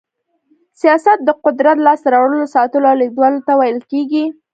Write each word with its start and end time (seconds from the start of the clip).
سياست 0.81 1.17
د 1.23 1.29
قدرت 1.45 1.77
لاسته 1.85 2.07
راوړلو، 2.13 2.51
ساتلو 2.55 2.85
او 2.91 2.99
لېږدولو 3.01 3.39
ته 3.47 3.53
ويل 3.59 3.79
کېږي. 3.91 4.25